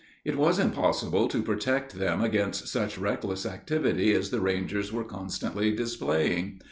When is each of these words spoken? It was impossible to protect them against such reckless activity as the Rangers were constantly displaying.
It 0.25 0.35
was 0.35 0.57
impossible 0.57 1.27
to 1.27 1.43
protect 1.43 1.93
them 1.93 2.23
against 2.23 2.67
such 2.67 2.97
reckless 2.97 3.45
activity 3.45 4.13
as 4.15 4.31
the 4.31 4.41
Rangers 4.41 4.91
were 4.91 5.03
constantly 5.03 5.75
displaying. 5.75 6.59